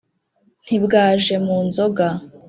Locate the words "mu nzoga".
1.45-2.07